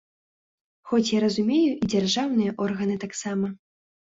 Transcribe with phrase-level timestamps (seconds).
[0.91, 3.53] Хоць я разумею і дзяржаўныя органы таксама.